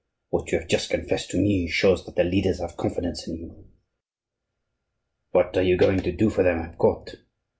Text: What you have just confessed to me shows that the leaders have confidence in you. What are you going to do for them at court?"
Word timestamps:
What 0.29 0.51
you 0.51 0.57
have 0.57 0.67
just 0.67 0.89
confessed 0.89 1.29
to 1.29 1.37
me 1.37 1.67
shows 1.67 2.07
that 2.07 2.15
the 2.15 2.23
leaders 2.23 2.59
have 2.59 2.75
confidence 2.75 3.27
in 3.27 3.35
you. 3.37 3.67
What 5.29 5.55
are 5.55 5.61
you 5.61 5.77
going 5.77 5.99
to 6.01 6.11
do 6.11 6.31
for 6.31 6.41
them 6.41 6.57
at 6.57 6.79
court?" 6.79 7.17